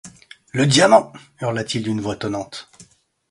[0.51, 1.13] Le diamant!…
[1.41, 2.71] hurla-t-il d’une voix tonnante.